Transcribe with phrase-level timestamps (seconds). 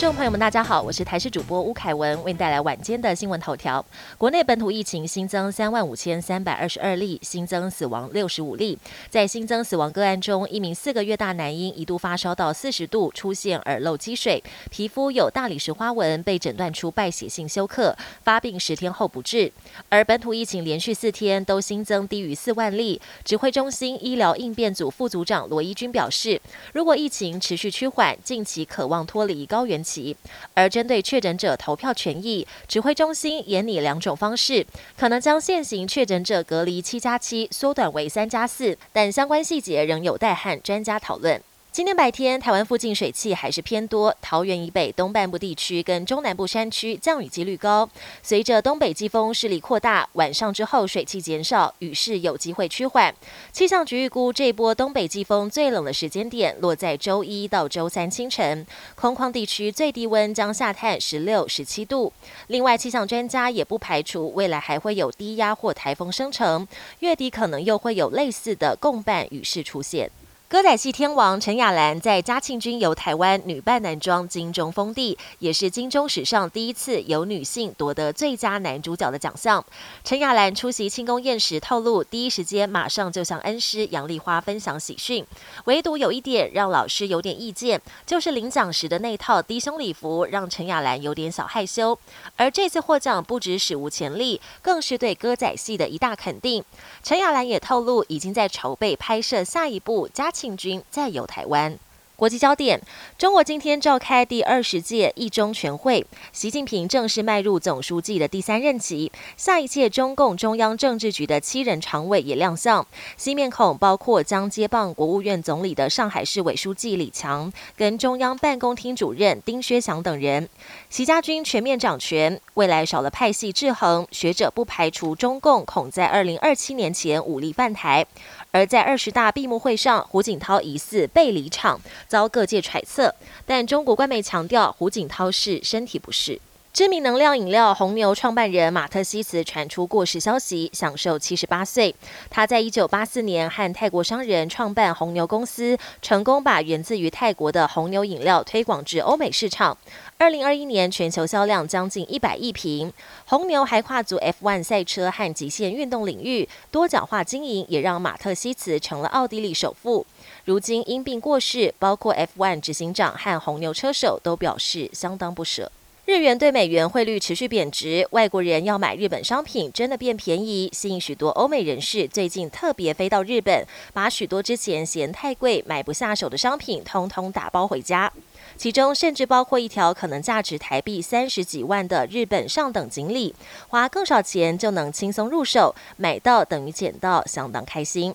[0.00, 3.84] 众朋友们，大家好，我是台视主播吴凯文，为你带来晚间的新闻头条。
[4.16, 8.78] 国内本土疫情新增三万五千三百二十二例，新增死亡六十五例。
[9.10, 17.94] 在新增死亡个案中，一名四个月大男婴一度发烧到四十度，出现耳漏积水，皮肤有大理石花纹，被诊断出败血性休克，
[18.24, 19.52] 发病十天后不治。
[19.90, 22.98] 而本土疫情连续四天都新增低于四万例。
[23.22, 26.40] 指挥中心医疗应变组副组长罗一军表示，
[26.72, 30.16] 如果疫情持续趋缓，近期渴望脱离高原期。
[30.54, 34.64] 而针对确诊者投票权益，指挥中心研拟两种方式，
[34.96, 41.42] 可能将现行确诊者隔离七加七缩短为三加四，但相关细节仍有待和专家讨论。
[41.72, 47.88] 今天白天，台湾附近水汽还是偏多，桃园以北东半部地区跟中南部山区降雨几率高。
[48.24, 53.14] 随着东北季风势力扩大，晚上之后水汽减少，雨势有机会趋缓。
[53.52, 62.12] 气象局预估，这波东北季风最冷的时间点落在周一到周三清晨，空旷地区最低温将下探十六、十七度。
[62.48, 66.66] 另外，气象专家也不排除未来还会有低压或台风生成，
[66.98, 70.10] 月底可能又会有类似的共伴雨势出现。
[70.50, 79.64] 歌仔戏天王陈雅兰在嘉庆君游台湾女扮男装金钟封地，也是金钟史上第一次有女性夺得最佳男主角的奖项。
[80.02, 85.24] 陈雅兰出席庆功宴时透露，第一时间马上就向恩师杨丽花分享喜讯，
[85.66, 91.96] 唯独有一点让老师有点意见，就是领奖时的那套低胸礼服让陈雅兰有点小害羞。
[92.34, 96.64] 而这次获奖不止史无前例，更是对歌仔戏的一大肯定。
[97.04, 100.28] 陈雅兰也透露，已经在筹备拍摄下一部嘉。
[100.40, 101.78] 庆军再游台湾。
[102.16, 102.78] 国际焦点：
[103.16, 109.10] 中国今天召开第二十届一中全会，习近平正式迈入总书记的第三任期。
[109.38, 120.46] 下一届中共中央政治局的七人常委也亮相，新面孔包括将接棒国务院总理的上海市委书记李强，跟中央办公厅主任丁薛祥等人。
[120.90, 128.06] 习家军全面掌权，未来少了派系制衡，学者不排除中共恐在二零二七年前武力犯台。
[128.52, 133.14] 而在二十大闭幕会上，胡锦涛疑似被离场，遭各界揣测。
[133.46, 136.40] 但中国官媒强调，胡锦涛是身体不适。
[136.72, 141.94] 知名能量饮料红牛创办人马特西茨传出过世消息，享受七十八岁。
[142.30, 149.76] 他在一九八四年和泰国商人创办红牛公司，成功把源自于泰国的红牛饮料推广至欧美市场。
[150.16, 152.92] 二零二一年全球销量将近一百亿瓶。
[153.26, 160.06] 红牛还跨足 F1 赛车和极限运动领域，多角化经营也让马特西茨成了奥地利首富。
[160.44, 165.70] 如今因病过世，包括 F1 执行长和红牛车手都表示相当不舍。
[166.06, 178.10] 日元对美元汇率持续贬值，外国人要买日本商品真的变便宜，吸引许多欧美人士最近特别飞到日本，把许多之前嫌太贵买不下手的商品通通打包回家，
[178.56, 183.34] 其中甚至包括一条可能价值台币三十几万的日本上等锦鲤，
[183.68, 188.14] 花更少钱就能轻松入手，买到等于捡到，相当开心。